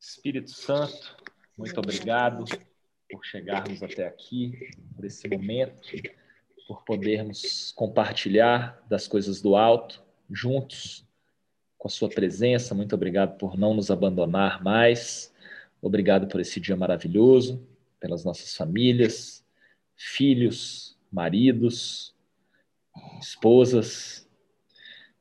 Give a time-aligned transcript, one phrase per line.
[0.00, 1.14] Espírito Santo,
[1.54, 2.44] muito obrigado
[3.10, 5.82] por chegarmos até aqui, por esse momento,
[6.66, 11.06] por podermos compartilhar das coisas do alto juntos,
[11.76, 12.74] com a sua presença.
[12.74, 15.34] Muito obrigado por não nos abandonar mais.
[15.82, 17.62] Obrigado por esse dia maravilhoso,
[18.00, 19.44] pelas nossas famílias,
[19.94, 22.14] filhos, maridos,
[23.20, 24.26] esposas.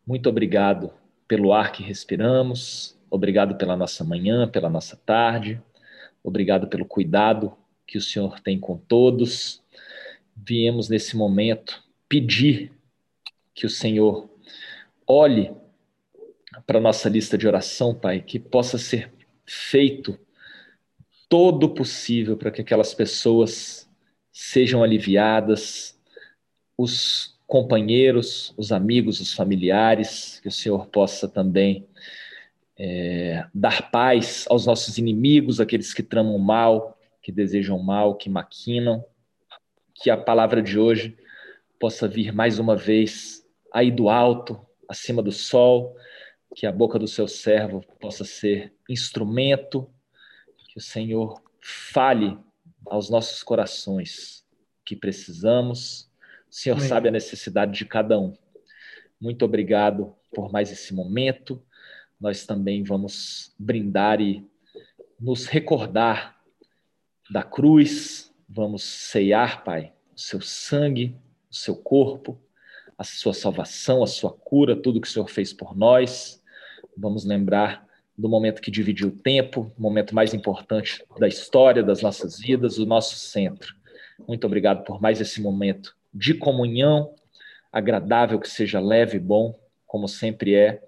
[0.07, 0.93] Muito obrigado
[1.27, 5.61] pelo ar que respiramos, obrigado pela nossa manhã, pela nossa tarde,
[6.23, 7.55] obrigado pelo cuidado
[7.87, 9.63] que o Senhor tem com todos.
[10.35, 12.71] Viemos nesse momento pedir
[13.53, 14.29] que o Senhor
[15.07, 15.51] olhe
[16.65, 19.11] para nossa lista de oração, Pai, que possa ser
[19.45, 20.17] feito
[21.29, 23.89] todo o possível para que aquelas pessoas
[24.31, 25.99] sejam aliviadas,
[26.77, 31.87] os companheiros, os amigos, os familiares, que o Senhor possa também
[32.77, 39.03] é, dar paz aos nossos inimigos, aqueles que tramam mal, que desejam mal, que maquinam,
[39.93, 41.17] que a palavra de hoje
[41.79, 45.95] possa vir mais uma vez aí do alto, acima do sol,
[46.55, 49.89] que a boca do seu servo possa ser instrumento,
[50.69, 52.37] que o Senhor fale
[52.85, 54.45] aos nossos corações.
[54.85, 56.09] Que precisamos.
[56.55, 56.87] O Senhor Amém.
[56.87, 58.33] sabe a necessidade de cada um.
[59.19, 61.61] Muito obrigado por mais esse momento.
[62.17, 64.47] Nós também vamos brindar e
[65.19, 66.39] nos recordar
[67.29, 68.33] da cruz.
[68.47, 71.17] Vamos ceiar, Pai, o seu sangue,
[71.51, 72.39] o seu corpo,
[72.97, 76.41] a sua salvação, a sua cura, tudo que o Senhor fez por nós.
[76.95, 77.85] Vamos lembrar
[78.17, 82.77] do momento que dividiu o tempo, o momento mais importante da história das nossas vidas,
[82.77, 83.75] o nosso centro.
[84.25, 87.13] Muito obrigado por mais esse momento de comunhão,
[87.69, 90.81] agradável, que seja leve e bom, como sempre é.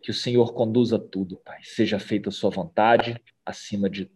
[0.00, 1.58] Que o Senhor conduza tudo, Pai.
[1.62, 4.08] Seja feita a sua vontade acima de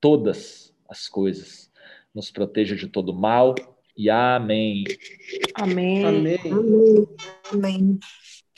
[0.00, 1.70] todas as coisas.
[2.14, 3.54] Nos proteja de todo mal
[3.96, 4.84] e amém.
[5.54, 6.04] Amém.
[6.04, 6.38] Amém.
[7.52, 7.98] Amém.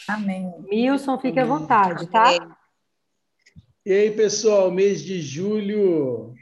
[0.09, 0.55] Amém.
[0.71, 2.57] Milson, fique à vontade, tá?
[3.85, 6.35] E aí, pessoal, mês de julho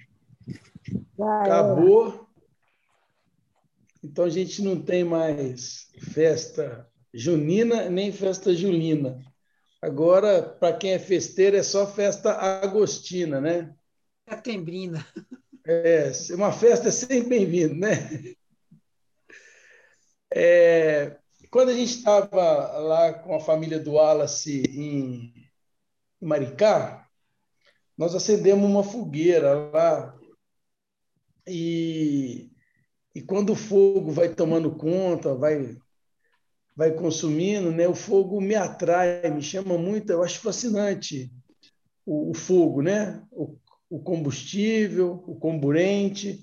[1.19, 2.30] acabou.
[4.03, 9.21] Então a gente não tem mais festa junina nem festa julina.
[9.83, 13.75] Agora, para quem é festeiro, é só festa agostina, né?
[14.29, 15.07] Setembrina.
[15.67, 18.35] É, uma festa é sempre bem-vindo, né?
[20.33, 21.19] É,
[21.51, 25.33] quando a gente estava lá com a família do Wallace em
[26.21, 27.09] Maricá,
[27.97, 30.19] nós acendemos uma fogueira lá
[31.47, 32.50] e,
[33.21, 35.77] e quando o fogo vai tomando conta, vai
[36.75, 37.87] vai consumindo, né?
[37.87, 41.31] O fogo me atrai, me chama muito, eu acho fascinante
[42.07, 43.23] o, o fogo, né?
[43.31, 43.59] O,
[43.91, 46.43] o combustível, o comburente,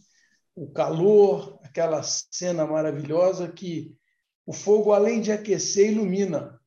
[0.55, 3.95] o calor, aquela cena maravilhosa que
[4.45, 6.61] o fogo, além de aquecer, ilumina.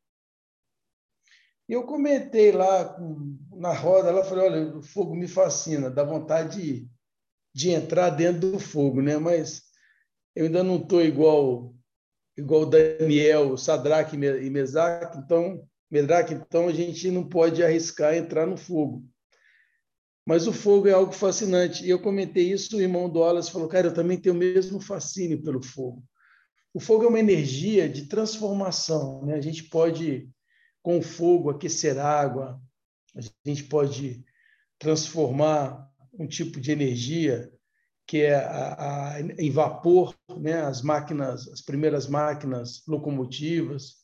[1.68, 2.98] Eu comentei lá
[3.52, 6.88] na roda, ela falou, olha, o fogo me fascina, dá vontade de,
[7.54, 9.16] de entrar dentro do fogo, né?
[9.16, 9.69] Mas
[10.40, 11.74] eu ainda não estou igual
[12.34, 18.56] igual Daniel, Sadraque e Mesaque, então, Medraque, então a gente não pode arriscar entrar no
[18.56, 19.04] fogo.
[20.26, 21.84] Mas o fogo é algo fascinante.
[21.84, 24.80] E eu comentei isso, o irmão do Wallace falou, cara, eu também tenho o mesmo
[24.80, 26.02] fascínio pelo fogo.
[26.72, 29.26] O fogo é uma energia de transformação.
[29.26, 29.34] Né?
[29.34, 30.30] A gente pode,
[30.82, 32.58] com o fogo, aquecer água,
[33.14, 34.24] a gente pode
[34.78, 35.86] transformar
[36.18, 37.52] um tipo de energia
[38.10, 40.62] que é a, a, em vapor, né?
[40.62, 43.98] As máquinas, as primeiras máquinas locomotivas,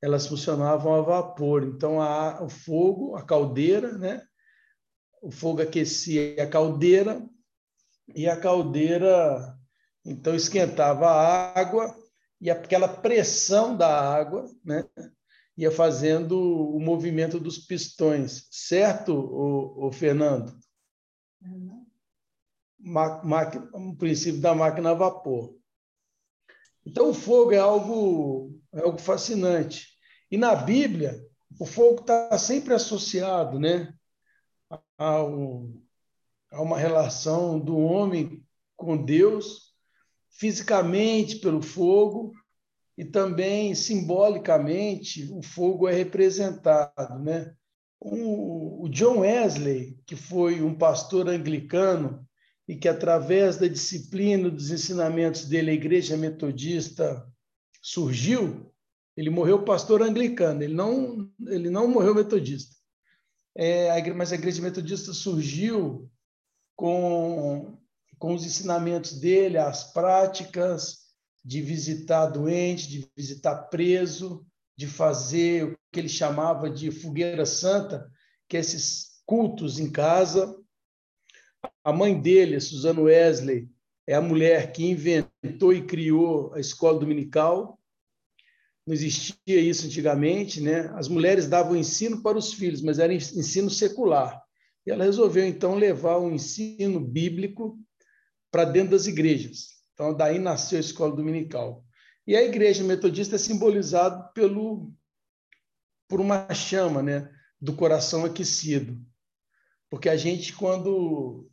[0.00, 1.62] elas funcionavam a vapor.
[1.62, 4.22] Então a, o fogo, a caldeira, né?
[5.20, 7.22] O fogo aquecia a caldeira
[8.16, 9.54] e a caldeira
[10.02, 11.94] então esquentava a água
[12.40, 14.82] e aquela pressão da água, né?
[15.58, 20.58] ia fazendo o movimento dos pistões, certo, o, o Fernando?
[21.42, 21.81] Uhum.
[22.84, 25.54] O princípio da máquina a vapor.
[26.84, 29.88] Então, o fogo é algo, é algo fascinante.
[30.30, 31.20] E na Bíblia,
[31.60, 33.94] o fogo está sempre associado né,
[34.98, 35.68] ao,
[36.50, 38.44] a uma relação do homem
[38.76, 39.72] com Deus
[40.30, 42.32] fisicamente pelo fogo
[42.96, 47.54] e também simbolicamente o fogo é representado, né?
[48.00, 52.26] O, John Wesley, que foi um pastor anglicano
[52.68, 57.26] e que através da disciplina dos ensinamentos dele a igreja metodista
[57.80, 58.72] surgiu,
[59.16, 62.74] ele morreu pastor anglicano, ele não ele não morreu metodista.
[63.56, 66.10] é, mas a igreja metodista surgiu
[66.76, 67.78] com,
[68.18, 71.02] com os ensinamentos dele, as práticas
[71.44, 78.10] de visitar doente, de visitar preso, de fazer o que ele chamava de fogueira santa,
[78.48, 80.56] que é esses cultos em casa.
[81.84, 83.68] A mãe dele, Suzano Wesley,
[84.06, 87.78] é a mulher que inventou e criou a escola dominical.
[88.86, 90.92] Não existia isso antigamente, né?
[90.94, 94.42] As mulheres davam ensino para os filhos, mas era ensino secular.
[94.84, 97.78] E ela resolveu então levar o ensino bíblico
[98.50, 99.68] para dentro das igrejas.
[99.94, 101.84] Então daí nasceu a escola dominical.
[102.26, 104.92] E a igreja metodista é simbolizada pelo
[106.08, 109.00] por uma chama, né, do coração aquecido.
[109.88, 111.50] Porque a gente quando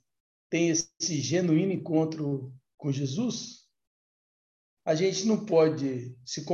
[0.50, 3.68] tem esse genuíno encontro com Jesus,
[4.86, 6.46] a gente não pode se,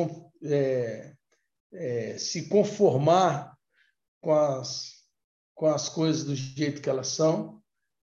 [0.43, 1.15] é,
[1.71, 3.55] é, se conformar
[4.21, 4.91] com as,
[5.53, 7.61] com as coisas do jeito que elas são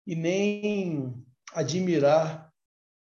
[0.07, 1.15] e nem
[1.53, 2.53] admirar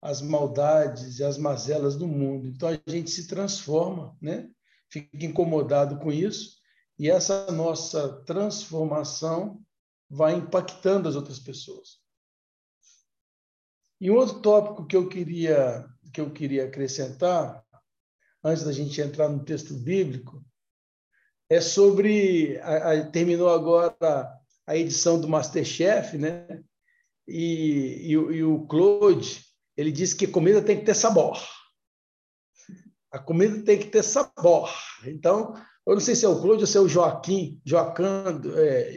[0.01, 2.47] as maldades e as mazelas do mundo.
[2.47, 4.49] Então a gente se transforma, né?
[4.91, 6.57] fica incomodado com isso,
[6.99, 9.61] e essa nossa transformação
[10.09, 11.99] vai impactando as outras pessoas.
[14.01, 17.63] E um outro tópico que eu queria que eu queria acrescentar
[18.43, 20.43] antes da gente entrar no texto bíblico
[21.51, 24.29] é sobre a, a, terminou agora
[24.67, 26.63] a edição do MasterChef, né?
[27.27, 29.45] E, e, e o Claude
[29.77, 31.39] ele disse que comida tem que ter sabor.
[33.11, 34.71] A comida tem que ter sabor.
[35.05, 35.55] Então,
[35.87, 38.03] eu não sei se é o Claude ou se é o Joaquim, Joaquim,
[38.57, 38.97] é,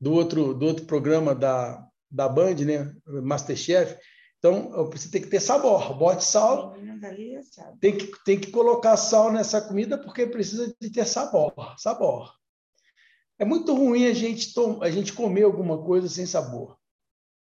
[0.00, 2.94] do outro do outro programa da da Band, né?
[3.06, 3.96] Masterchef.
[4.38, 5.96] Então, você tem que ter sabor.
[5.96, 6.76] Bote sal.
[7.80, 11.52] Tem que, tem que colocar sal nessa comida porque precisa de ter sabor.
[11.78, 12.32] Sabor.
[13.38, 16.78] É muito ruim a gente, a gente comer alguma coisa sem sabor.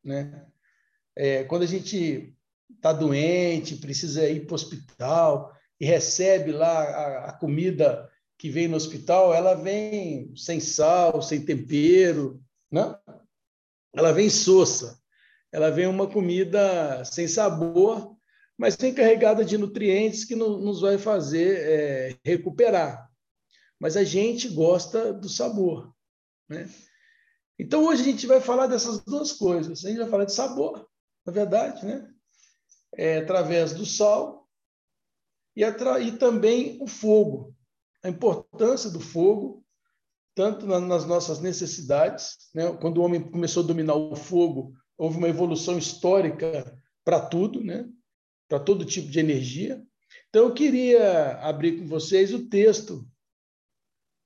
[0.03, 0.47] Né?
[1.17, 2.35] É, quando a gente
[2.75, 8.69] está doente, precisa ir para o hospital e recebe lá a, a comida que vem
[8.69, 12.97] no hospital, ela vem sem sal, sem tempero, né?
[13.95, 15.01] Ela vem sossa,
[15.53, 18.17] ela vem uma comida sem sabor,
[18.59, 23.09] mas vem carregada de nutrientes que nos vai fazer é, recuperar.
[23.79, 25.95] Mas a gente gosta do sabor.
[26.49, 26.69] Né?
[27.59, 29.85] Então, hoje a gente vai falar dessas duas coisas.
[29.85, 30.89] A gente vai falar de sabor,
[31.25, 32.11] na verdade, né?
[32.97, 34.49] É, através do sal
[35.57, 37.55] e, e também o fogo.
[38.03, 39.64] A importância do fogo
[40.35, 42.73] tanto nas nossas necessidades, né?
[42.81, 47.89] quando o homem começou a dominar o fogo, houve uma evolução histórica para tudo, né?
[48.49, 49.83] para todo tipo de energia.
[50.29, 53.09] Então, eu queria abrir com vocês o texto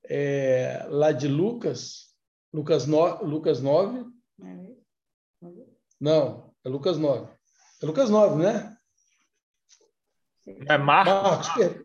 [0.05, 2.09] é, lá de Lucas,
[2.51, 4.05] Lucas, no, Lucas 9.
[5.99, 7.31] Não, é Lucas 9.
[7.81, 8.77] É Lucas 9, né?
[10.67, 11.47] É Marcos.
[11.47, 11.83] Marcos,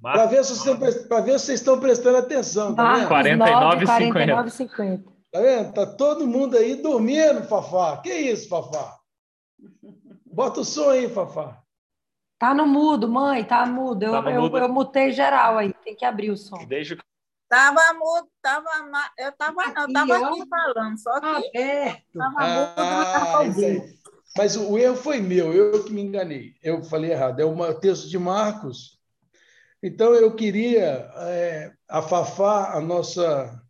[0.00, 2.74] para ver, se vocês, estão prestando atenção.
[2.74, 3.08] Tá vendo?
[3.08, 4.12] 49,50.
[4.12, 5.72] 49, tá vendo?
[5.72, 7.96] Tá todo mundo aí dormindo, Fafá.
[7.98, 8.96] Que isso, Fafá?
[10.24, 11.60] Bota o som aí, Fafá.
[12.38, 14.04] Tá no mudo, mãe, tá mudo.
[14.04, 14.58] Eu, tá eu, mudo.
[14.58, 16.64] eu, mutei geral aí, tem que abrir o som.
[16.66, 17.02] Desde que
[17.48, 18.68] Tava mudo, tava
[19.16, 22.18] eu tava não, tava aqui falando, só que aberto.
[22.18, 23.42] Tava mudo, ah,
[24.36, 26.52] Mas o erro foi meu, eu que me enganei.
[26.62, 27.40] Eu falei errado.
[27.40, 28.97] É o texto de Marcos,
[29.82, 33.62] então, eu queria, é, a Fafá, a nossa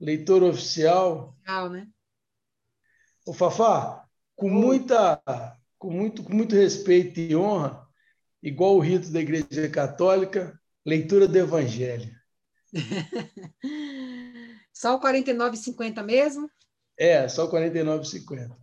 [0.00, 1.36] leitora oficial.
[1.40, 1.88] Legal, né?
[3.26, 5.22] O Fafá, com, muita,
[5.78, 7.86] com, muito, com muito respeito e honra,
[8.42, 12.14] igual o rito da Igreja Católica, leitura do Evangelho.
[14.72, 16.50] só o 49,50 mesmo?
[16.98, 18.56] É, só o 49,50.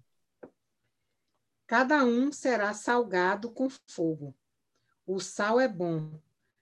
[1.65, 4.35] Cada um será salgado com fogo.
[5.05, 6.21] O sal é bom,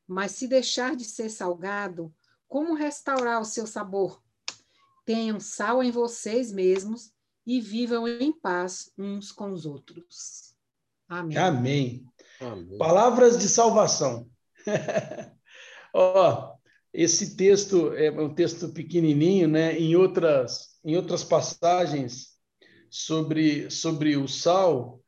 [0.10, 2.12] mas se deixar de ser salgado,
[2.48, 4.22] como restaurar o seu sabor?
[5.06, 7.12] Tenham sal em vocês mesmos
[7.46, 10.56] e vivam em paz uns com os outros.
[11.08, 11.38] Amém.
[11.38, 12.06] Amém.
[12.42, 12.78] Amém.
[12.80, 14.28] Palavras de salvação.
[15.94, 16.60] Ó, oh,
[16.92, 19.78] esse texto é um texto pequenininho, né?
[19.78, 22.36] Em outras, em outras passagens
[22.90, 25.02] sobre, sobre o sal,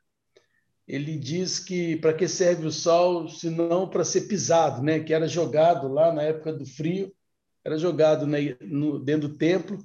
[0.92, 5.00] ele diz que para que serve o sal se não para ser pisado, né?
[5.00, 7.16] Que era jogado lá na época do frio,
[7.64, 9.78] era jogado no, dentro do templo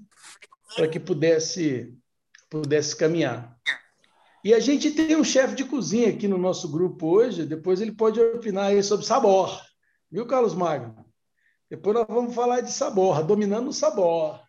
[0.75, 1.97] para que pudesse
[2.51, 3.57] pudesse caminhar.
[4.43, 7.93] E a gente tem um chefe de cozinha aqui no nosso grupo hoje, depois ele
[7.93, 9.61] pode opinar aí sobre sabor.
[10.11, 11.07] Viu, Carlos Magno?
[11.71, 14.41] Depois nós vamos falar de sabor, dominando o sabor.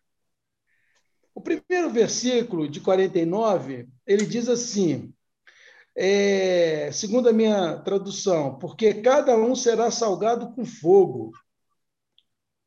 [1.35, 5.13] O primeiro versículo de 49, ele diz assim,
[5.99, 11.31] é, segundo a minha tradução, porque cada um será salgado com fogo.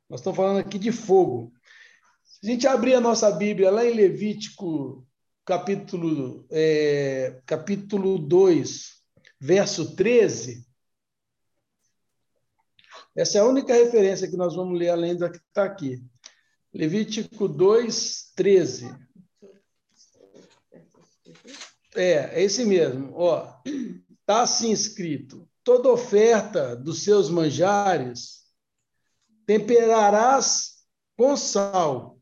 [0.09, 1.53] Nós estamos falando aqui de fogo.
[2.25, 5.07] Se a gente abrir a nossa Bíblia lá em Levítico,
[5.45, 9.01] capítulo, é, capítulo 2,
[9.39, 10.67] verso 13,
[13.15, 16.03] essa é a única referência que nós vamos ler além da que está aqui.
[16.75, 18.93] Levítico 2, 13.
[21.95, 23.13] É, é esse mesmo.
[23.15, 23.61] Ó,
[24.21, 28.41] está assim escrito: toda oferta dos seus manjares
[29.47, 30.85] temperarás
[31.17, 32.19] com sal.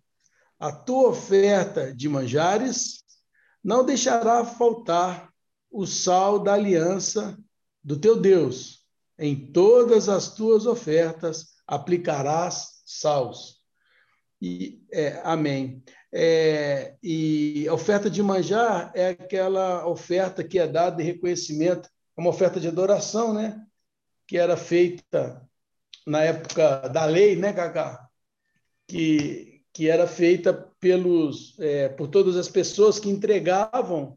[0.58, 3.04] A tua oferta de manjares
[3.62, 5.30] não deixará faltar
[5.70, 7.38] o sal da aliança
[7.82, 8.84] do teu Deus.
[9.18, 13.58] Em todas as tuas ofertas aplicarás sals.
[14.40, 15.82] E, é, amém.
[16.12, 22.20] É, e a oferta de manjar é aquela oferta que é dada de reconhecimento, é
[22.20, 23.60] uma oferta de adoração, né?
[24.26, 25.46] Que era feita
[26.06, 28.08] na época da lei, né, Cacá?
[28.86, 34.16] Que, que era feita pelos, é, por todas as pessoas que entregavam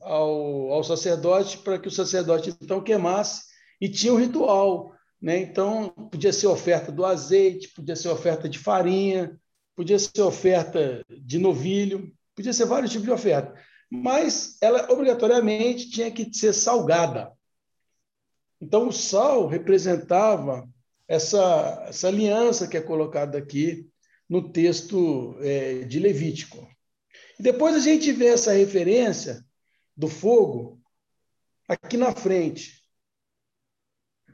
[0.00, 3.46] ao, ao sacerdote para que o sacerdote então queimasse
[3.80, 4.92] e tinha um ritual,
[5.22, 5.38] né?
[5.38, 9.38] Então podia ser oferta do azeite, podia ser oferta de farinha,
[9.78, 13.54] podia ser oferta de novilho, podia ser vários tipos de oferta,
[13.88, 17.32] mas ela obrigatoriamente tinha que ser salgada.
[18.60, 20.68] Então, o sal representava
[21.06, 23.88] essa, essa aliança que é colocada aqui
[24.28, 26.68] no texto é, de Levítico.
[27.38, 29.46] Depois a gente vê essa referência
[29.96, 30.82] do fogo
[31.68, 32.82] aqui na frente.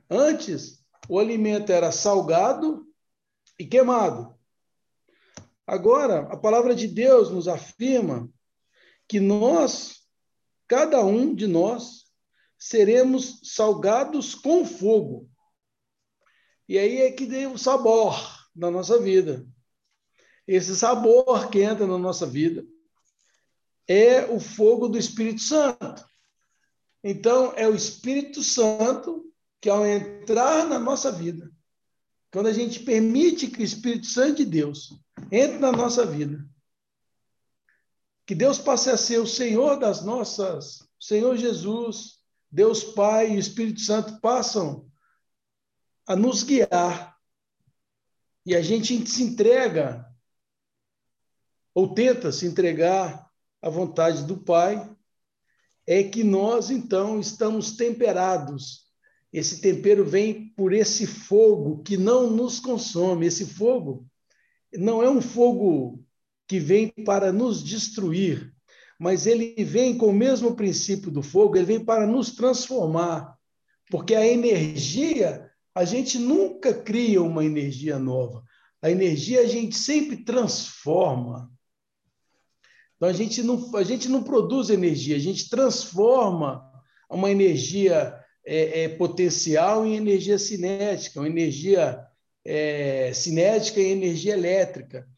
[0.08, 2.86] Antes, o alimento era salgado
[3.58, 4.33] e queimado.
[5.66, 8.28] Agora, a palavra de Deus nos afirma
[9.08, 10.02] que nós,
[10.68, 12.04] cada um de nós,
[12.58, 15.28] seremos salgados com fogo.
[16.68, 18.14] E aí é que tem o sabor
[18.54, 19.46] na nossa vida.
[20.46, 22.64] Esse sabor que entra na nossa vida
[23.86, 26.06] é o fogo do Espírito Santo.
[27.02, 29.30] Então, é o Espírito Santo
[29.60, 31.50] que, ao entrar na nossa vida,
[32.32, 34.90] quando a gente permite que o Espírito Santo de Deus
[35.30, 36.44] entre na nossa vida.
[38.26, 43.80] Que Deus passe a ser o Senhor das nossas, Senhor Jesus, Deus Pai e Espírito
[43.80, 44.90] Santo passam
[46.06, 47.14] a nos guiar.
[48.46, 50.06] E a gente se entrega,
[51.74, 53.28] ou tenta se entregar
[53.60, 54.90] à vontade do Pai,
[55.86, 58.84] é que nós, então, estamos temperados.
[59.32, 63.26] Esse tempero vem por esse fogo que não nos consome.
[63.26, 64.06] Esse fogo
[64.78, 66.04] não é um fogo
[66.46, 68.52] que vem para nos destruir,
[68.98, 73.36] mas ele vem com o mesmo princípio do fogo, ele vem para nos transformar.
[73.90, 78.42] Porque a energia, a gente nunca cria uma energia nova.
[78.80, 81.50] A energia a gente sempre transforma.
[82.96, 86.62] Então a gente não, a gente não produz energia, a gente transforma
[87.10, 92.06] uma energia é, é, potencial em energia cinética, uma energia
[92.44, 95.08] é, cinética e energia elétrica.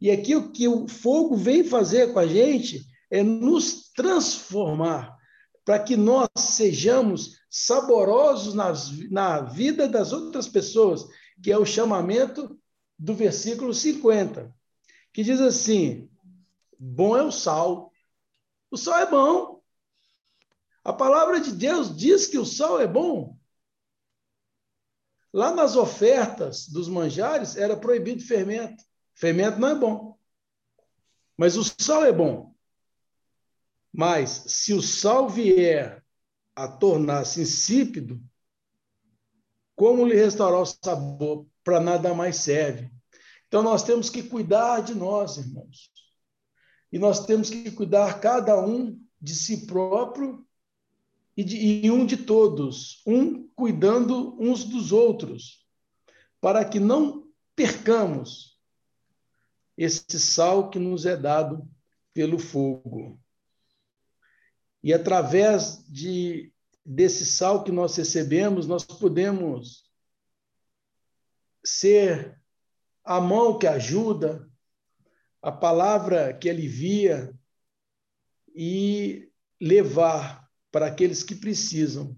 [0.00, 5.16] E aqui o que o fogo vem fazer com a gente é nos transformar,
[5.64, 11.04] para que nós sejamos saborosos nas, na vida das outras pessoas,
[11.42, 12.58] que é o chamamento
[12.98, 14.54] do versículo 50,
[15.12, 16.08] que diz assim:
[16.78, 17.90] bom é o sal.
[18.70, 19.60] O sal é bom.
[20.84, 23.36] A palavra de Deus diz que o sal é bom.
[25.32, 28.82] Lá nas ofertas dos manjares era proibido fermento.
[29.14, 30.18] Fermento não é bom.
[31.36, 32.54] Mas o sal é bom.
[33.92, 36.04] Mas se o sal vier
[36.54, 38.20] a tornar-se insípido,
[39.76, 41.46] como lhe restaurar o sabor?
[41.64, 42.90] Para nada mais serve.
[43.48, 45.90] Então nós temos que cuidar de nós, irmãos.
[46.92, 50.46] E nós temos que cuidar cada um de si próprio
[51.36, 55.66] e, de, e um de todos, um cuidando uns dos outros,
[56.40, 58.58] para que não percamos
[59.76, 61.68] esse sal que nos é dado
[62.12, 63.20] pelo fogo.
[64.82, 66.52] E através de
[66.84, 69.90] desse sal que nós recebemos, nós podemos
[71.64, 72.40] ser
[73.04, 74.48] a mão que ajuda,
[75.42, 77.32] a palavra que alivia
[78.54, 80.39] e levar
[80.70, 82.16] para aqueles que precisam.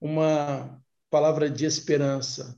[0.00, 0.80] Uma
[1.10, 2.56] palavra de esperança,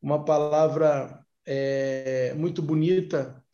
[0.00, 3.44] uma palavra é, muito bonita,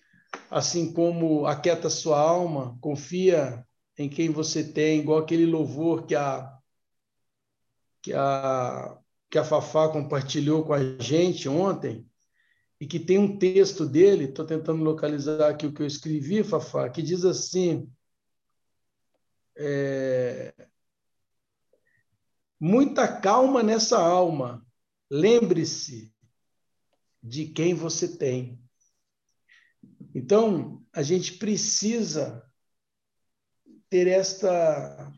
[0.50, 3.66] assim como aquieta sua alma, confia
[3.99, 6.59] em quem você tem, igual aquele louvor que a
[8.02, 8.99] que a
[9.31, 12.07] que a Fafá compartilhou com a gente ontem
[12.78, 16.90] e que tem um texto dele, estou tentando localizar aqui o que eu escrevi, Fafá,
[16.90, 17.90] que diz assim:
[19.57, 20.55] é,
[22.59, 24.67] muita calma nessa alma,
[25.11, 26.15] lembre-se
[27.23, 28.61] de quem você tem.
[30.15, 32.45] Então, a gente precisa
[33.89, 35.13] ter esta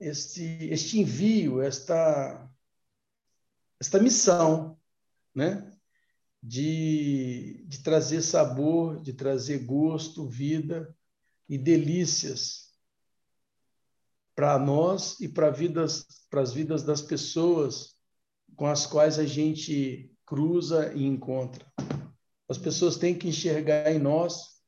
[0.00, 2.50] este, este envio, esta,
[3.78, 4.78] esta missão,
[5.34, 5.70] né?
[6.42, 10.96] De, de trazer sabor, de trazer gosto, vida
[11.46, 12.69] e delícias
[14.40, 17.94] para nós e para vidas, as vidas das pessoas
[18.56, 21.70] com as quais a gente cruza e encontra.
[22.48, 24.62] As pessoas têm que enxergar em nós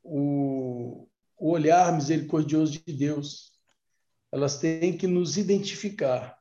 [0.00, 3.50] o, o olhar misericordioso de Deus.
[4.30, 6.38] Elas têm que nos identificar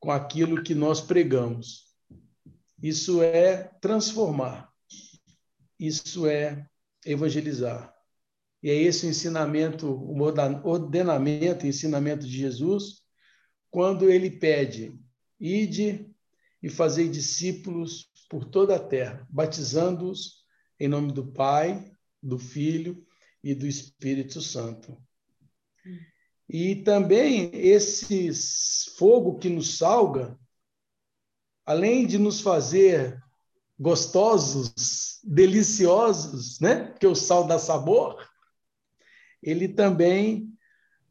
[0.00, 1.94] com aquilo que nós pregamos.
[2.82, 4.72] Isso é transformar.
[5.78, 6.66] Isso é
[7.04, 7.93] evangelizar.
[8.64, 13.02] E é esse o ensinamento, o ordenamento, o ensinamento de Jesus,
[13.70, 14.98] quando ele pede:
[15.38, 16.10] ide
[16.62, 20.46] e fazei discípulos por toda a terra, batizando-os
[20.80, 21.92] em nome do Pai,
[22.22, 23.06] do Filho
[23.42, 24.96] e do Espírito Santo.
[26.48, 28.30] E também esse
[28.96, 30.38] fogo que nos salga,
[31.66, 33.22] além de nos fazer
[33.78, 36.86] gostosos, deliciosos, né?
[36.86, 38.32] Porque o sal dá sabor,
[39.44, 40.50] ele também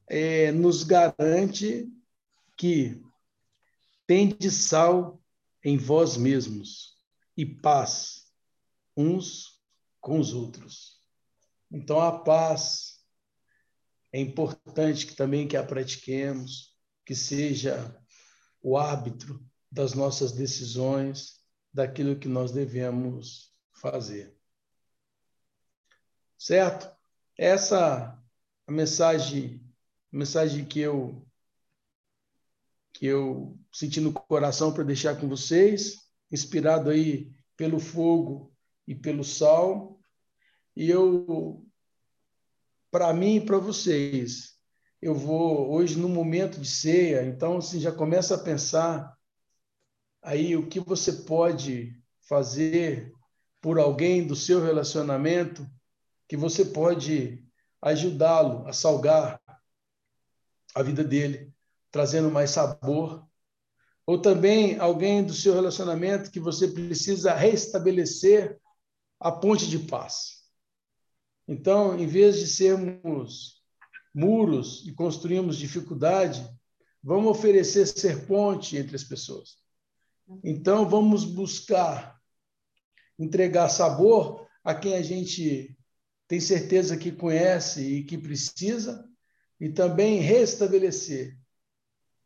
[0.07, 1.87] é, nos garante
[2.57, 2.99] que
[4.07, 5.21] tende sal
[5.63, 6.97] em vós mesmos
[7.37, 8.25] e paz
[8.97, 9.61] uns
[10.01, 10.99] com os outros.
[11.71, 12.99] Então a paz
[14.11, 17.95] é importante que também que a pratiquemos, que seja
[18.61, 21.39] o árbitro das nossas decisões,
[21.71, 24.35] daquilo que nós devemos fazer.
[26.37, 26.91] Certo?
[27.37, 28.22] Essa
[28.67, 29.61] a mensagem,
[30.13, 31.25] a mensagem que eu
[32.93, 35.95] que eu senti no coração para deixar com vocês,
[36.31, 38.53] inspirado aí pelo fogo
[38.87, 39.99] e pelo sal.
[40.75, 41.65] E eu
[42.91, 44.55] para mim e para vocês,
[45.01, 49.17] eu vou hoje no momento de ceia, então assim já começa a pensar
[50.21, 53.11] aí o que você pode fazer
[53.59, 55.67] por alguém do seu relacionamento
[56.27, 57.42] que você pode
[57.83, 59.41] ajudá-lo a salgar
[60.73, 61.53] a vida dele,
[61.91, 63.27] trazendo mais sabor.
[64.05, 68.59] Ou também alguém do seu relacionamento que você precisa restabelecer
[69.19, 70.43] a ponte de paz.
[71.47, 73.61] Então, em vez de sermos
[74.13, 76.47] muros e construirmos dificuldade,
[77.01, 79.57] vamos oferecer ser ponte entre as pessoas.
[80.43, 82.17] Então, vamos buscar
[83.19, 85.77] entregar sabor a quem a gente
[86.27, 89.07] tem certeza que conhece e que precisa,
[89.59, 91.37] e também restabelecer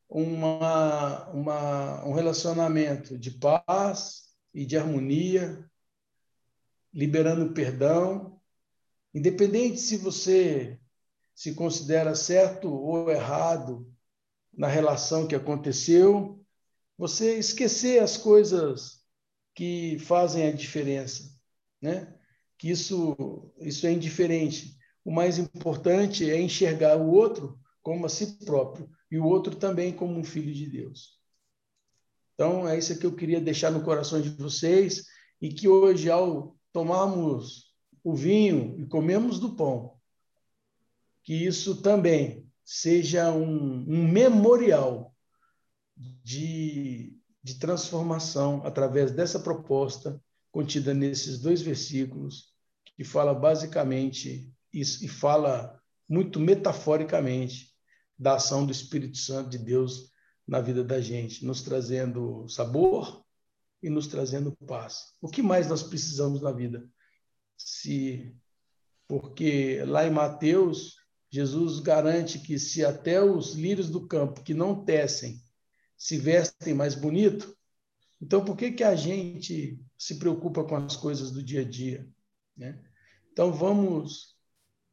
[0.09, 5.69] uma, uma, um relacionamento de paz e de harmonia,
[6.93, 8.39] liberando perdão,
[9.13, 10.79] independente se você
[11.35, 13.91] se considera certo ou errado
[14.51, 16.43] na relação que aconteceu,
[16.97, 19.03] você esquecer as coisas
[19.53, 21.31] que fazem a diferença,
[21.79, 22.15] né?
[22.57, 23.15] Que isso,
[23.59, 24.77] isso é indiferente.
[25.05, 29.93] O mais importante é enxergar o outro como a si próprio e o outro também
[29.93, 31.17] como um filho de Deus.
[32.33, 35.05] Então, é isso que eu queria deixar no coração de vocês
[35.41, 39.97] e que hoje, ao tomarmos o vinho e comemos do pão,
[41.23, 45.15] que isso também seja um, um memorial
[45.95, 50.21] de, de transformação através dessa proposta
[50.57, 52.51] contida nesses dois versículos,
[52.95, 57.75] que fala basicamente isso, e fala muito metaforicamente
[58.17, 60.11] da ação do Espírito Santo de Deus
[60.47, 63.23] na vida da gente, nos trazendo sabor
[63.83, 65.13] e nos trazendo paz.
[65.21, 66.89] O que mais nós precisamos na vida?
[67.55, 68.35] Se
[69.07, 70.95] porque lá em Mateus,
[71.29, 75.39] Jesus garante que se até os lírios do campo que não tecem
[75.95, 77.55] se vestem mais bonito,
[78.19, 82.07] então por que que a gente se preocupa com as coisas do dia a dia.
[82.55, 82.79] Né?
[83.31, 84.35] Então, vamos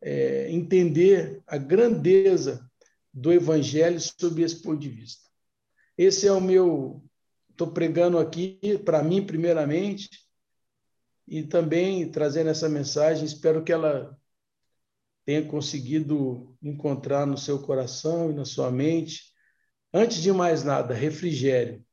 [0.01, 2.69] é, entender a grandeza
[3.13, 5.29] do Evangelho sob esse ponto de vista.
[5.97, 7.05] Esse é o meu.
[7.51, 10.11] Estou pregando aqui, para mim, primeiramente,
[11.27, 14.19] e também trazendo essa mensagem, espero que ela
[15.25, 19.33] tenha conseguido encontrar no seu coração e na sua mente,
[19.93, 21.85] antes de mais nada, refrigério.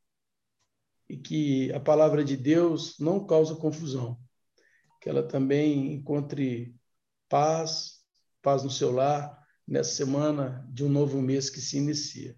[1.12, 4.18] E que a palavra de Deus não cause confusão.
[5.02, 6.74] Que ela também encontre
[7.28, 8.00] paz,
[8.42, 12.34] paz no seu lar, nessa semana de um novo mês que se inicia.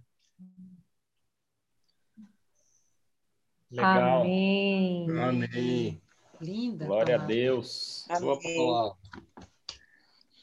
[3.70, 4.22] Legal.
[4.22, 5.08] Amém.
[5.20, 6.02] Amém.
[6.42, 6.88] Linda.
[6.88, 7.36] Glória a palavra.
[7.36, 8.06] Deus.
[8.18, 8.56] Sua Amém.
[8.58, 8.98] palavra.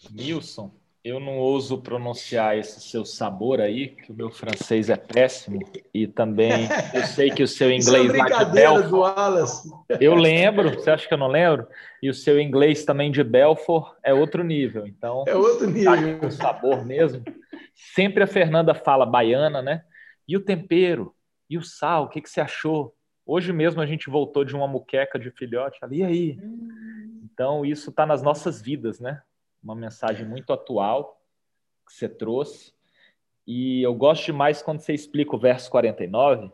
[0.08, 5.58] Nilson, eu não ouso pronunciar esse seu sabor aí, que o meu francês é péssimo,
[5.94, 6.50] e também
[6.94, 9.70] eu sei que o seu Isso é inglês lá de brincadeira Belfort, do Wallace.
[10.00, 11.66] eu lembro, você acha que eu não lembro?
[12.02, 16.18] E o seu inglês também de Belfort é outro nível, então É outro tá nível.
[16.18, 17.22] com sabor mesmo.
[17.94, 19.82] Sempre a Fernanda fala baiana, né?
[20.28, 21.14] E o tempero?
[21.48, 22.04] E o sal?
[22.04, 22.94] O que, que você achou?
[23.26, 25.78] Hoje mesmo a gente voltou de uma muqueca de filhote.
[25.82, 26.38] Ali, e aí?
[27.24, 29.20] Então, isso está nas nossas vidas, né?
[29.62, 31.20] Uma mensagem muito atual
[31.86, 32.72] que você trouxe.
[33.46, 36.52] E eu gosto demais quando você explica o verso 49,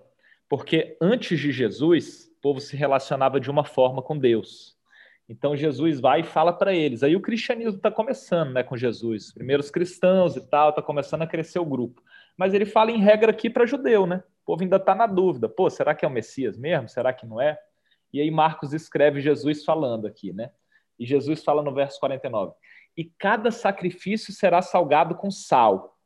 [0.49, 4.77] porque antes de Jesus, o povo se relacionava de uma forma com Deus.
[5.29, 7.03] Então Jesus vai e fala para eles.
[7.03, 9.33] Aí o cristianismo está começando, né, com Jesus.
[9.33, 12.01] Primeiros cristãos e tal, está começando a crescer o grupo.
[12.37, 14.23] Mas ele fala em regra aqui para judeu, né?
[14.43, 15.49] O povo ainda está na dúvida.
[15.49, 16.89] Pô, será que é o Messias mesmo?
[16.89, 17.59] Será que não é?
[18.13, 20.51] E aí Marcos escreve Jesus falando aqui, né?
[20.99, 22.53] E Jesus fala no verso 49:
[22.97, 25.99] E cada sacrifício será salgado com sal,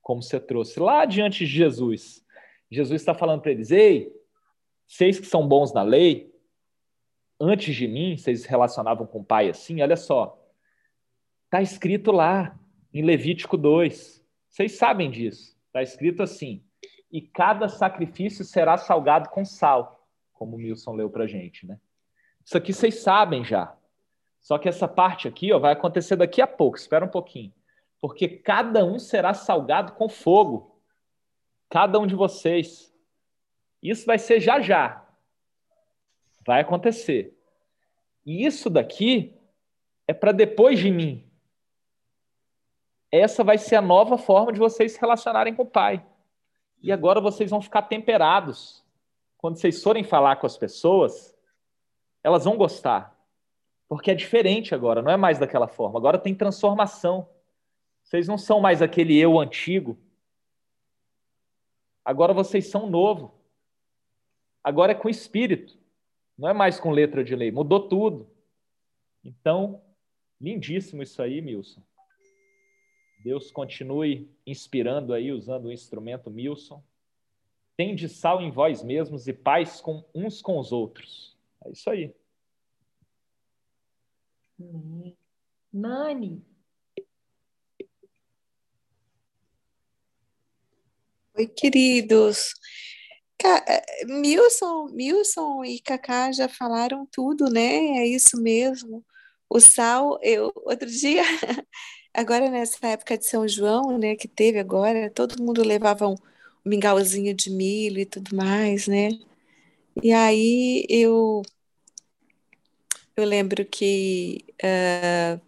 [0.00, 2.24] como você trouxe lá diante de Jesus.
[2.70, 4.12] Jesus está falando para eles: Ei,
[4.86, 6.32] vocês que são bons na lei,
[7.40, 10.40] antes de mim, vocês se relacionavam com o pai assim, olha só.
[11.46, 12.58] Está escrito lá,
[12.92, 14.24] em Levítico 2.
[14.48, 15.56] Vocês sabem disso.
[15.66, 16.64] Está escrito assim:
[17.10, 21.78] e cada sacrifício será salgado com sal, como o Milson leu para gente, né?
[22.44, 23.76] Isso aqui vocês sabem já.
[24.44, 27.50] Só que essa parte aqui ó, vai acontecer daqui a pouco, espera um pouquinho.
[27.98, 30.78] Porque cada um será salgado com fogo.
[31.70, 32.94] Cada um de vocês.
[33.82, 35.02] Isso vai ser já já.
[36.46, 37.34] Vai acontecer.
[38.26, 39.34] E isso daqui
[40.06, 41.26] é para depois de mim.
[43.10, 46.04] Essa vai ser a nova forma de vocês se relacionarem com o Pai.
[46.82, 48.84] E agora vocês vão ficar temperados.
[49.38, 51.34] Quando vocês forem falar com as pessoas,
[52.22, 53.13] elas vão gostar.
[53.88, 55.98] Porque é diferente agora, não é mais daquela forma.
[55.98, 57.28] Agora tem transformação.
[58.02, 59.98] Vocês não são mais aquele eu antigo.
[62.04, 63.34] Agora vocês são novo.
[64.62, 65.78] Agora é com espírito.
[66.36, 67.50] Não é mais com letra de lei.
[67.50, 68.28] Mudou tudo.
[69.22, 69.80] Então,
[70.40, 71.82] lindíssimo isso aí, Milson.
[73.22, 76.82] Deus continue inspirando aí, usando o instrumento Milson.
[77.76, 81.34] Tende sal em vós mesmos e paz com uns com os outros.
[81.64, 82.14] É isso aí.
[85.82, 86.32] Nani,
[91.36, 92.54] Oi, queridos.
[93.44, 97.62] Eh, Milson, Milson e Cacá já falaram tudo, né?
[97.98, 99.04] É isso mesmo.
[99.48, 101.22] O sal, eu outro dia,
[102.14, 106.16] agora nessa época de São João, né, que teve agora, todo mundo levava um
[106.64, 109.10] mingauzinho de milho e tudo mais, né?
[110.02, 111.42] E aí eu
[113.16, 115.40] eu lembro que ah,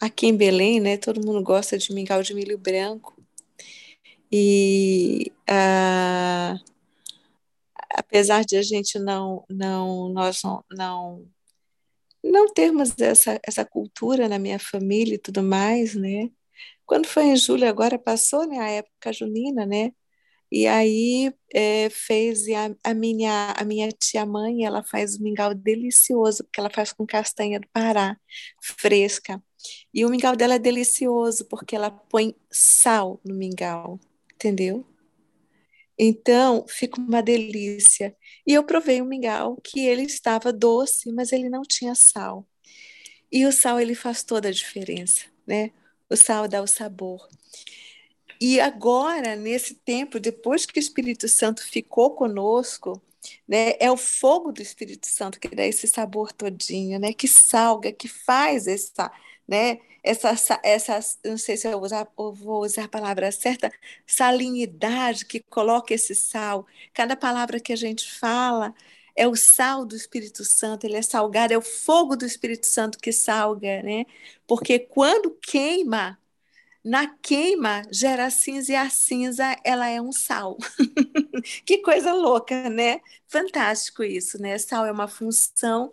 [0.00, 3.16] aqui em Belém, né, todo mundo gosta de mingau de milho branco.
[4.32, 6.56] E ah,
[7.94, 11.26] apesar de a gente não, não, nós não, não,
[12.24, 16.30] não termos essa, essa cultura na minha família e tudo mais, né?
[16.86, 19.92] Quando foi em julho, agora passou, né, a época junina, né?
[20.50, 25.22] E aí é, fez e a, a minha a minha tia mãe, ela faz um
[25.22, 28.16] mingau delicioso, porque ela faz com castanha do Pará,
[28.60, 29.42] fresca.
[29.94, 34.00] E o mingau dela é delicioso, porque ela põe sal no mingau,
[34.34, 34.84] entendeu?
[36.02, 38.16] Então, fica uma delícia.
[38.46, 42.48] E eu provei um mingau que ele estava doce, mas ele não tinha sal.
[43.30, 45.70] E o sal, ele faz toda a diferença, né?
[46.08, 47.28] O sal dá o sabor.
[48.40, 53.00] E agora, nesse tempo, depois que o Espírito Santo ficou conosco,
[53.46, 57.92] né, é o fogo do Espírito Santo que dá esse sabor todinho, né, que salga,
[57.92, 59.12] que faz essa,
[59.46, 63.70] né, essa, essa, não sei se eu vou usar, eu vou usar a palavra certa,
[64.06, 66.66] salinidade que coloca esse sal.
[66.94, 68.74] Cada palavra que a gente fala
[69.14, 72.98] é o sal do Espírito Santo, ele é salgado, é o fogo do Espírito Santo
[72.98, 74.06] que salga, né?
[74.46, 76.18] Porque quando queima,
[76.84, 80.56] na queima gera cinza e a cinza ela é um sal.
[81.64, 83.00] que coisa louca, né?
[83.28, 84.56] Fantástico isso, né?
[84.58, 85.92] Sal é uma função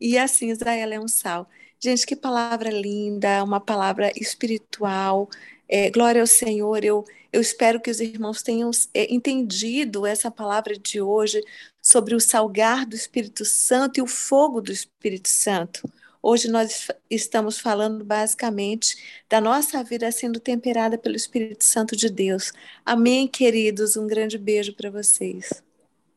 [0.00, 1.48] e a cinza ela é um sal.
[1.78, 5.28] Gente, que palavra linda, uma palavra espiritual.
[5.68, 6.84] É, glória ao Senhor.
[6.84, 11.42] Eu, eu espero que os irmãos tenham é, entendido essa palavra de hoje
[11.82, 15.88] sobre o salgar do Espírito Santo e o fogo do Espírito Santo.
[16.28, 22.52] Hoje nós estamos falando basicamente da nossa vida sendo temperada pelo Espírito Santo de Deus.
[22.84, 23.96] Amém, queridos.
[23.96, 25.62] Um grande beijo para vocês.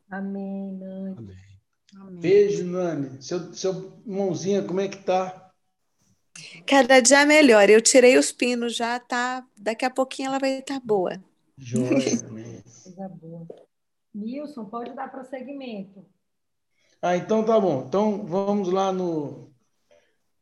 [0.09, 1.15] Amém, Nani.
[1.15, 1.37] Amém.
[1.95, 2.19] Amém.
[2.21, 3.21] Beijo, Nani.
[3.21, 5.51] Seu, seu mãozinha, como é que tá?
[6.65, 7.69] Cada dia melhor.
[7.69, 9.45] Eu tirei os pinos já, tá?
[9.55, 11.23] Daqui a pouquinho ela vai estar boa.
[11.55, 11.87] Joia,
[12.27, 12.63] amém.
[12.83, 13.45] Coisa boa.
[14.11, 16.03] Nilson, pode dar prosseguimento.
[16.99, 17.85] Ah, então tá bom.
[17.87, 19.48] Então vamos lá no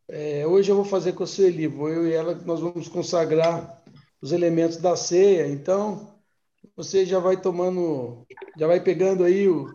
[0.10, 3.84] é, hoje eu vou fazer com a Sueli, eu e ela, nós vamos consagrar
[4.22, 5.48] os elementos da ceia.
[5.48, 6.17] Então,
[6.76, 8.26] você já vai tomando,
[8.58, 9.67] já vai pegando aí o,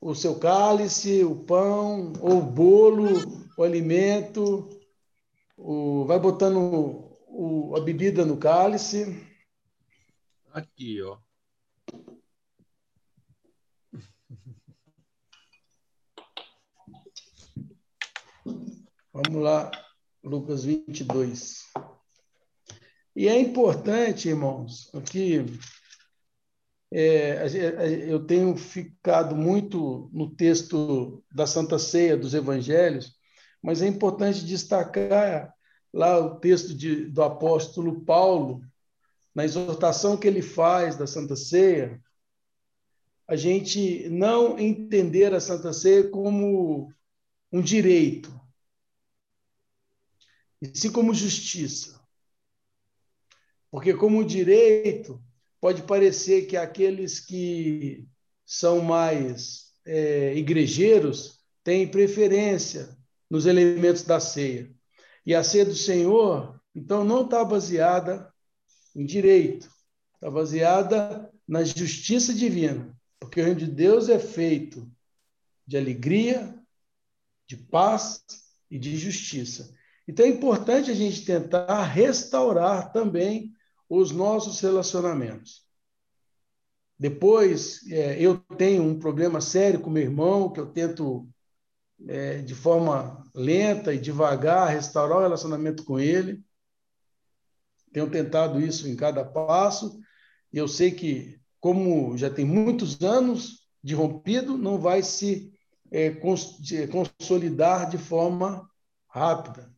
[0.00, 3.06] o seu cálice, o pão, ou o bolo,
[3.56, 4.68] o alimento,
[5.56, 9.26] o, vai botando o, a bebida no cálice.
[10.52, 11.18] Aqui, ó.
[19.16, 19.70] Vamos lá,
[20.22, 21.62] Lucas 22.
[23.14, 25.42] E é importante, irmãos, que
[26.92, 27.46] é,
[28.06, 33.16] eu tenho ficado muito no texto da Santa Ceia dos Evangelhos,
[33.62, 35.50] mas é importante destacar
[35.94, 38.60] lá o texto de, do apóstolo Paulo,
[39.34, 42.02] na exortação que ele faz da Santa Ceia,
[43.26, 46.92] a gente não entender a Santa Ceia como
[47.50, 48.35] um direito,
[50.60, 52.00] e sim como justiça.
[53.70, 55.22] Porque, como direito,
[55.60, 58.06] pode parecer que aqueles que
[58.44, 62.96] são mais é, igrejeiros têm preferência
[63.28, 64.72] nos elementos da ceia.
[65.24, 68.32] E a ceia do Senhor, então, não está baseada
[68.94, 69.68] em direito,
[70.14, 72.96] está baseada na justiça divina.
[73.18, 74.90] Porque o reino de Deus é feito
[75.66, 76.54] de alegria,
[77.46, 78.24] de paz
[78.70, 79.75] e de justiça.
[80.06, 83.52] Então é importante a gente tentar restaurar também
[83.88, 85.66] os nossos relacionamentos.
[86.98, 91.28] Depois, é, eu tenho um problema sério com meu irmão, que eu tento,
[92.08, 96.42] é, de forma lenta e devagar, restaurar o relacionamento com ele.
[97.92, 100.00] Tenho tentado isso em cada passo,
[100.52, 105.52] e eu sei que, como já tem muitos anos de rompido, não vai se
[105.90, 106.10] é,
[106.86, 108.68] consolidar de forma
[109.08, 109.75] rápida.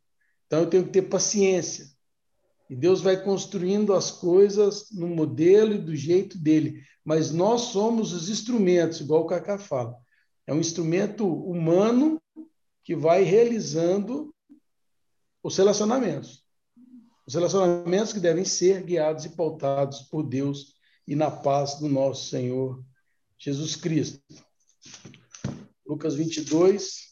[0.48, 1.86] Então eu tenho que ter paciência.
[2.68, 6.82] E Deus vai construindo as coisas no modelo e do jeito dele.
[7.04, 9.94] Mas nós somos os instrumentos, igual o Cacá fala.
[10.46, 12.20] É um instrumento humano
[12.82, 14.34] que vai realizando
[15.42, 16.42] os relacionamentos.
[17.26, 20.74] Os relacionamentos que devem ser guiados e pautados por Deus
[21.06, 22.82] e na paz do nosso Senhor
[23.38, 24.22] Jesus Cristo.
[25.86, 27.07] Lucas 22,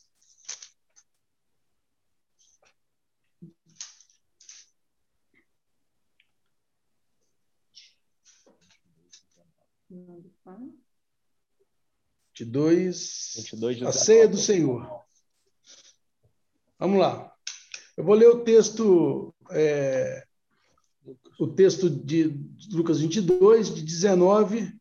[12.33, 15.05] De dois, 22 a ceia do Senhor.
[16.79, 17.35] Vamos lá.
[17.97, 20.27] Eu vou ler o texto, é,
[21.39, 22.39] o texto de
[22.71, 24.79] Lucas 22, de 19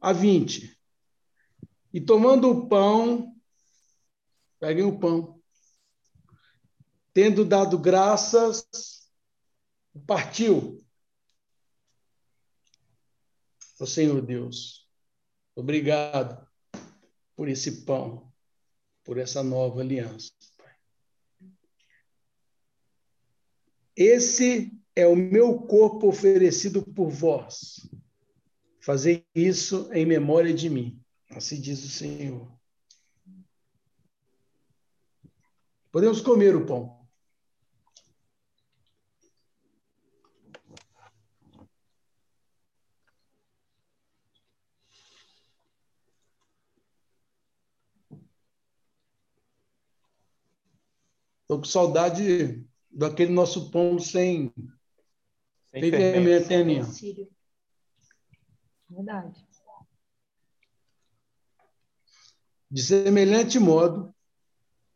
[0.00, 0.78] a 20.
[1.92, 3.34] E tomando o pão,
[4.60, 5.40] peguem o pão,
[7.12, 8.66] tendo dado graças,
[10.06, 10.82] partiu
[13.82, 14.81] Ó Senhor Deus,
[15.54, 16.46] obrigado
[17.36, 18.32] por esse pão,
[19.04, 20.32] por essa nova aliança.
[23.96, 27.88] Esse é o meu corpo oferecido por vós.
[28.80, 31.00] Fazer isso em memória de mim.
[31.30, 32.50] Assim diz o Senhor.
[35.90, 37.01] Podemos comer o pão.
[51.52, 54.50] Estou com saudade daquele nosso pão sem,
[55.66, 56.88] sem fermento, Aninha?
[58.88, 59.46] Verdade.
[62.70, 64.14] De semelhante modo,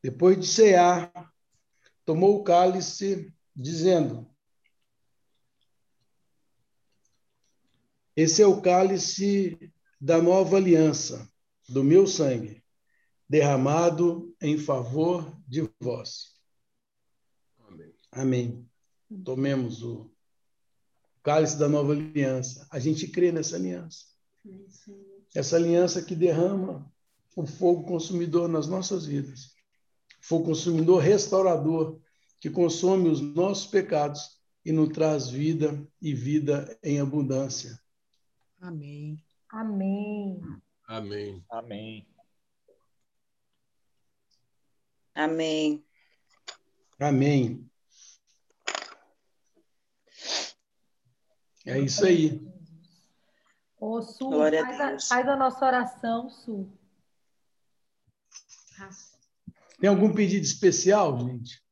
[0.02, 1.12] depois de cear,
[2.06, 4.26] tomou o cálice, dizendo:
[8.16, 11.30] Esse é o cálice da nova aliança,
[11.68, 12.64] do meu sangue,
[13.28, 16.35] derramado em favor de vós.
[18.16, 18.66] Amém.
[19.24, 20.10] Tomemos o
[21.22, 22.66] cálice da nova aliança.
[22.70, 24.06] A gente crê nessa aliança.
[25.34, 26.90] Essa aliança que derrama
[27.36, 29.54] o fogo consumidor nas nossas vidas.
[30.22, 32.00] Fogo consumidor restaurador,
[32.40, 37.78] que consome os nossos pecados e nos traz vida e vida em abundância.
[38.58, 39.22] Amém.
[39.50, 40.40] Amém.
[40.88, 41.44] Amém.
[41.50, 42.08] Amém.
[45.14, 45.84] Amém.
[46.98, 47.70] Amém.
[51.66, 52.40] É isso aí.
[53.78, 55.08] Ô, Su, Glória a faz a, Deus.
[55.08, 56.68] faz a nossa oração, Su.
[59.80, 61.62] Tem algum pedido especial, gente?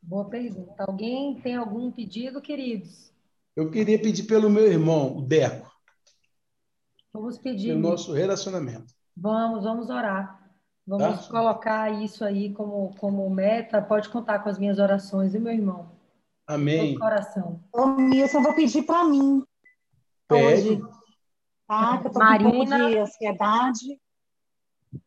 [0.00, 0.84] Boa pergunta.
[0.86, 3.12] Alguém tem algum pedido, queridos?
[3.56, 5.72] Eu queria pedir pelo meu irmão, o Deco,
[7.12, 7.68] Vamos pedir.
[7.68, 8.92] pelo nosso relacionamento.
[9.16, 10.42] Vamos, vamos orar.
[10.86, 11.30] Vamos Tá?
[11.30, 13.80] colocar isso aí como, como meta.
[13.80, 15.93] Pode contar com as minhas orações, e meu irmão?
[16.46, 16.98] Amém.
[16.98, 17.62] Coração.
[17.72, 19.42] Ô, Nilson, eu vou pedir para mim
[20.28, 20.68] Pede.
[20.70, 20.82] hoje,
[21.66, 21.98] tá?
[21.98, 22.88] Que eu tô com um pouco Marina.
[22.90, 23.90] de ansiedade.
[24.92, 25.00] Oi,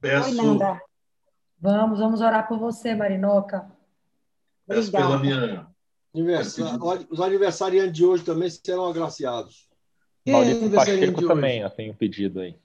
[0.00, 0.80] Peço, Nanda.
[1.58, 3.70] Vamos, vamos orar por você, Marinoca.
[4.66, 5.06] peço Obrigada.
[5.06, 5.66] pela minha.
[6.14, 9.68] Aniversário- Os aniversariantes de hoje também serão agraciados.
[10.24, 11.34] Quem é Maurício aniversariante Pacheco de hoje?
[11.34, 12.58] também, ó, tem um pedido aí.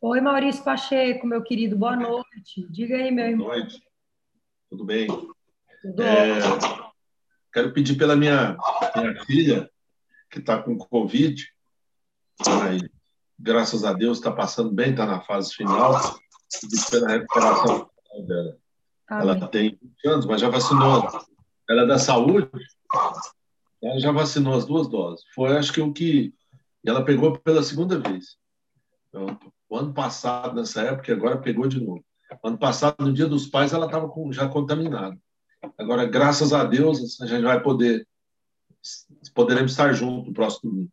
[0.00, 2.66] Oi, Maurício Pacheco, meu querido, boa noite.
[2.70, 3.46] Diga aí, meu irmão.
[3.46, 3.82] Boa noite.
[4.70, 5.06] Tudo bem?
[5.82, 6.91] Tudo É, ótimo?
[7.52, 8.56] Quero pedir pela minha,
[8.96, 9.70] minha filha,
[10.30, 11.46] que está com Covid.
[13.38, 16.00] Graças a Deus está passando bem, está na fase final.
[16.60, 17.90] Pedir pela recuperação
[18.26, 18.56] dela.
[19.10, 21.08] Ela tem 20 anos, mas já vacinou.
[21.68, 22.50] Ela é da saúde,
[23.82, 25.24] ela já vacinou as duas doses.
[25.34, 26.34] Foi, acho que o que.
[26.84, 28.36] E ela pegou pela segunda vez.
[29.08, 29.38] Então,
[29.68, 32.04] o ano passado, nessa época, e agora pegou de novo.
[32.42, 35.16] O ano passado, no Dia dos Pais, ela estava já contaminada.
[35.78, 38.06] Agora, graças a Deus, a gente vai poder.
[39.34, 40.92] Poderemos estar juntos no próximo domingo.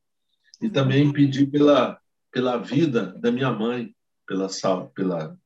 [0.62, 2.00] E também pedir pela,
[2.32, 3.96] pela vida da minha mãe,
[4.28, 4.48] pela
[4.94, 5.38] pela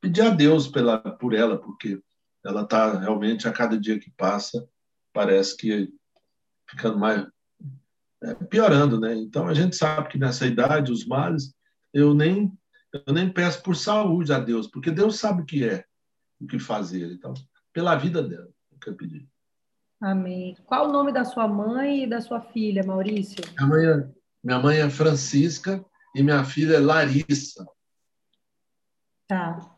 [0.00, 2.00] pedir a Deus pela, por ela, porque
[2.44, 4.66] ela está realmente, a cada dia que passa,
[5.12, 5.92] parece que
[6.68, 7.26] ficando mais.
[8.22, 9.14] é, piorando, né?
[9.14, 11.54] Então a gente sabe que nessa idade, os males,
[11.92, 12.50] eu nem,
[13.06, 15.84] eu nem peço por saúde a Deus, porque Deus sabe o que é,
[16.40, 17.12] o que fazer.
[17.12, 17.34] Então,
[17.72, 18.48] pela vida dela,
[18.80, 19.28] eu quero pedir.
[20.00, 20.56] Amém.
[20.64, 23.44] Qual o nome da sua mãe e da sua filha, Maurício?
[23.56, 24.10] Minha mãe é,
[24.42, 27.66] minha mãe é Francisca e minha filha é Larissa.
[29.28, 29.76] Tá.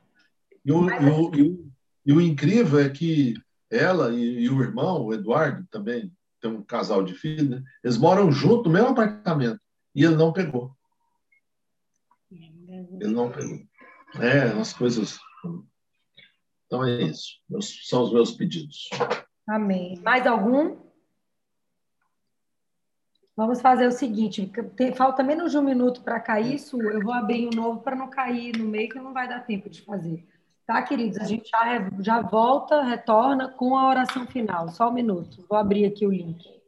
[0.64, 1.72] E o, e o, e o,
[2.06, 3.34] e o incrível é que
[3.68, 7.62] ela e, e o irmão, o Eduardo, também tem um casal de filhos, né?
[7.82, 9.60] eles moram junto no mesmo apartamento.
[9.94, 10.74] E ele não pegou.
[12.30, 13.58] Ele não pegou.
[14.20, 15.18] É, as coisas.
[16.72, 17.38] Então é isso.
[17.86, 18.88] São os meus pedidos.
[19.46, 20.00] Amém.
[20.02, 20.78] Mais algum?
[23.36, 24.50] Vamos fazer o seguinte:
[24.96, 26.80] falta menos de um minuto para cair isso.
[26.80, 29.68] Eu vou abrir um novo para não cair no meio, que não vai dar tempo
[29.68, 30.26] de fazer.
[30.66, 31.18] Tá, queridos?
[31.18, 34.70] A gente já, já volta, retorna com a oração final.
[34.70, 35.44] Só um minuto.
[35.46, 36.61] Vou abrir aqui o link.